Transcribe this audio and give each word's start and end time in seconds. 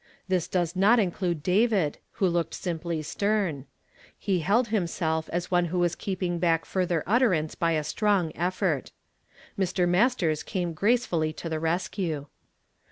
This 0.27 0.47
does 0.47 0.75
not 0.75 0.97
include 0.97 1.43
David, 1.43 1.99
who 2.13 2.25
looked 2.27 2.55
simply 2.55 3.03
stern. 3.03 3.67
He 4.17 4.39
held 4.39 4.69
himself 4.69 5.29
as 5.31 5.51
one 5.51 5.65
who 5.65 5.77
was 5.77 5.93
keeping 5.93 6.39
l)ack 6.39 6.65
further 6.65 7.03
utterance 7.05 7.53
by 7.53 7.73
a 7.73 7.83
strong 7.83 8.35
effort. 8.35 8.91
Mr. 9.59 9.87
Mastere 9.87 10.37
came 10.43 10.73
gracefully 10.73 11.31
to 11.33 11.49
the 11.49 11.59
rescue. 11.59 12.25